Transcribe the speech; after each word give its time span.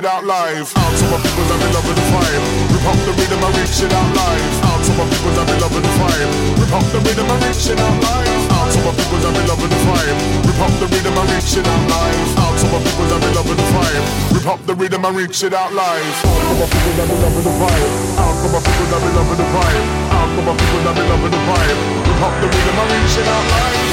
it 0.00 0.08
out 0.08 0.24
live. 0.24 0.64
Out 0.80 0.94
to 0.96 1.04
my 1.12 1.20
people 1.20 1.44
that 1.44 1.58
be 1.60 1.68
loving 1.76 1.92
the 1.92 2.06
vibe. 2.08 2.44
Rip 2.72 2.86
up 2.88 2.98
the 3.04 3.12
rhythm 3.20 3.44
and 3.44 3.52
reach 3.52 3.84
it 3.84 3.92
out 3.92 4.10
live. 4.16 4.54
Out 4.64 4.80
to 4.80 4.92
my 4.96 5.04
people 5.12 5.32
that 5.36 5.44
be 5.44 5.56
loving 5.60 5.84
the 5.84 5.92
vibe. 6.00 6.30
Rip 6.56 6.72
up 6.72 6.86
the 6.88 6.98
rhythm 7.04 7.28
and 7.28 7.40
reach 7.44 7.68
it 7.68 7.76
out 7.76 7.96
live. 8.00 8.40
Out 8.56 8.68
to 8.72 8.78
my 8.80 8.92
people 8.96 9.20
that 9.20 9.32
be 9.36 9.42
loving 9.44 9.68
the 9.68 9.80
vibe. 9.84 10.16
Rip 10.48 10.60
up 10.64 10.72
the 10.80 10.86
rhythm 10.88 11.18
and 11.20 11.28
reach 11.28 11.52
it 11.52 11.68
out 11.68 11.84
live. 11.92 12.28
Out 12.40 12.56
to 12.56 12.66
my 12.72 12.80
people 12.80 13.06
that 13.12 13.20
be 13.20 13.30
loving 13.36 13.58
the 13.60 13.66
vibe. 13.76 14.04
Rip 14.32 14.48
up 14.48 14.60
the 14.64 14.74
rhythm 14.80 15.04
and 15.04 15.16
reach 15.20 15.40
it 15.44 15.52
out 15.52 15.72
live. 15.76 16.16
Out 16.24 16.44
to 16.48 16.54
my 16.56 16.66
people 16.72 16.92
that 16.96 17.06
be 17.10 17.16
loving 17.20 17.44
the 17.44 17.54
vibe. 17.60 17.92
Out 18.24 18.36
to 18.40 18.46
my 18.48 18.60
people 18.64 18.86
that 18.88 19.00
be 19.04 19.10
loving 19.20 19.36
the 19.36 19.48
vibe. 19.52 19.84
Out 20.16 20.28
to 20.32 20.40
my 20.40 20.54
people 20.56 20.80
that 20.80 20.94
be 20.96 21.04
loving 21.12 21.32
the 21.36 21.40
vibe. 21.44 21.78
Rip 22.08 22.22
up 22.24 22.34
the 22.40 22.48
rhythm 22.48 22.76
and 22.80 22.88
reach 22.88 23.16
it 23.20 23.28
out 23.28 23.44
live. 23.52 23.89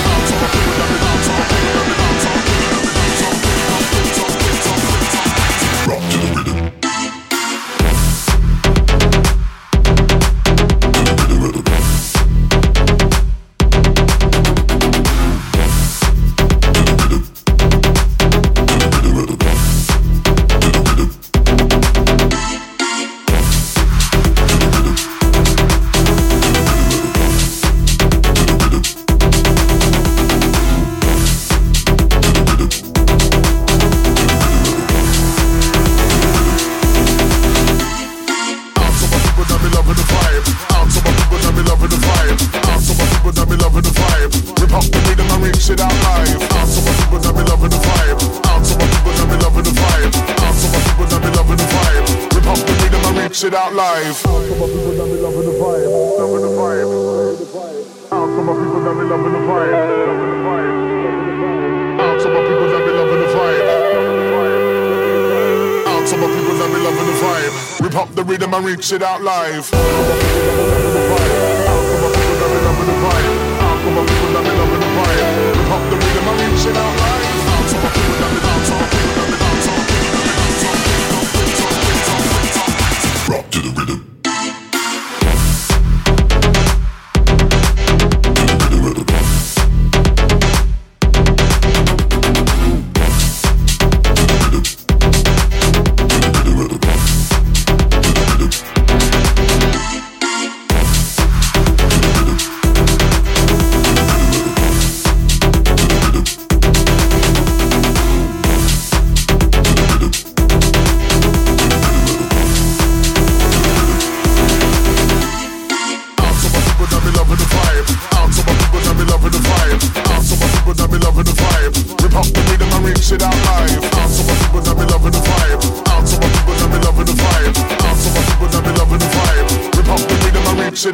It 68.92 69.02
out 69.04 69.22
live. 69.22 69.87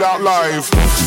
Out 0.03 0.21
live. 0.21 1.02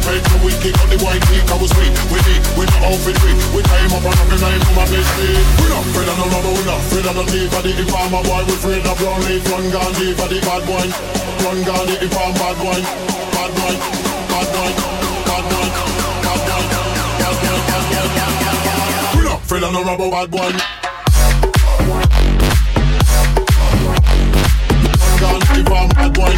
Need 0.00 0.24
to 0.24 0.36
we 0.40 0.52
kick 0.64 0.76
on 0.80 0.88
the 0.88 0.98
white 1.04 1.20
I 1.20 1.56
was 1.60 1.72
weak, 1.76 1.92
we 2.08 2.18
deep, 2.24 2.42
we 2.56 2.64
no 2.66 2.78
outfit 2.88 3.16
weak 3.20 3.36
We 3.52 3.60
tie 3.62 3.84
him 3.84 3.92
up 3.94 4.04
and 4.04 4.16
up 4.16 4.32
in 4.32 4.40
line 4.40 4.62
for 4.64 4.74
my 4.74 4.86
feet 4.88 5.06
We 5.60 5.66
not 5.70 5.84
afraid 5.86 6.08
of 6.08 6.16
no 6.18 6.26
robber, 6.30 6.52
we 6.56 6.62
not 6.64 6.80
afraid 6.80 7.06
of 7.06 7.14
no 7.14 7.24
thief 7.28 7.48
For 7.52 7.62
the 7.62 7.72
informer 7.76 8.22
boy 8.24 8.42
We 8.48 8.54
free 8.58 8.80
the 8.80 8.94
brown 8.96 9.20
leaf 9.28 9.44
Run 9.46 9.64
deep 9.70 10.16
for 10.16 10.28
the 10.28 10.38
bad 10.40 10.62
boy 10.66 10.86
Run 11.44 11.58
gun 11.62 11.84
the 11.86 11.94
inform 12.00 12.32
bad 12.36 12.56
boy 12.58 12.80
Bad 13.34 13.50
boy, 13.54 13.74
bad 14.28 14.46
boy, 14.50 14.72
bad 15.28 15.44
boy 15.46 15.68
Bad 15.68 15.68
boy, 15.68 15.68
bad 16.24 16.40
boy, 16.40 16.64
bad 17.20 17.20
boy, 17.20 17.60
We 19.14 19.22
not 19.24 19.38
afraid 19.44 19.64
of 19.64 19.72
no 19.72 19.80
robber, 19.84 20.10
bad 20.10 20.30
boy 20.30 20.30
boy. 20.30 20.52
Gone 25.20 25.40
for 25.64 25.88
bad 25.94 26.14
boy. 26.14 26.34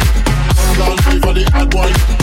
Gone 0.77 0.97
free 0.97 1.19
for 1.19 1.33
the 1.33 1.49
bad 1.51 1.69
boy. 1.69 2.22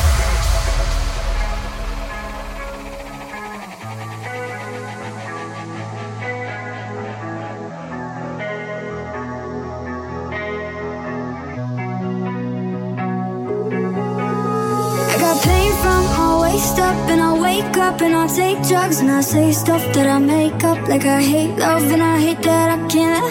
and 18.01 18.15
I'll 18.15 18.27
take 18.27 18.57
drugs 18.67 18.99
and 18.99 19.11
I 19.11 19.21
say 19.21 19.51
stuff 19.51 19.83
that 19.93 20.07
I 20.07 20.17
make 20.19 20.63
up. 20.63 20.87
Like 20.87 21.05
I 21.05 21.21
hate 21.21 21.55
love 21.57 21.83
and 21.91 22.01
I 22.01 22.19
hate 22.19 22.41
that 22.43 22.69
I 22.71 22.87
can't 22.87 23.23
I 23.23 23.25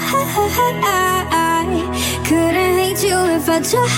couldn't 2.29 2.75
hate 2.81 3.03
you 3.03 3.19
if 3.37 3.49
I 3.49 3.61
tried. 3.61 3.91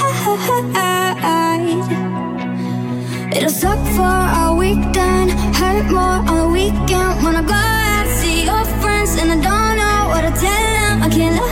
It'll 3.36 3.50
suck 3.50 3.78
for 3.96 4.18
a 4.42 4.54
weekend 4.54 5.30
Hurt 5.58 5.90
more 5.90 6.20
on 6.30 6.36
the 6.36 6.48
weekend. 6.48 7.12
When 7.24 7.34
I 7.36 7.42
go 7.42 7.54
out 7.54 8.06
see 8.18 8.44
your 8.44 8.64
friends 8.80 9.10
And 9.20 9.30
I 9.32 9.38
don't 9.48 9.76
know 9.80 9.98
what 10.12 10.22
to 10.26 10.32
tell 10.40 10.66
them 10.78 11.02
I 11.02 11.08
can't 11.08 11.36
lie. 11.36 11.50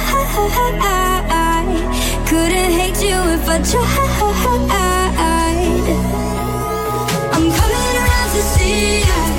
Couldn't 2.29 2.73
hate 2.79 3.01
you 3.03 3.19
if 3.37 3.49
I 3.49 3.59
tried 3.71 4.21
see 8.41 9.03
us. 9.03 9.30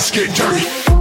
let's 0.00 0.10
get 0.10 0.34
dirty. 0.34 0.99